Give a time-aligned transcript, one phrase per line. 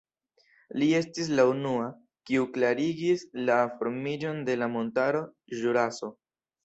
[0.83, 1.83] Li estis la unua,
[2.29, 5.23] kiu klarigis la formiĝon de la montaro
[5.61, 6.15] Ĵuraso.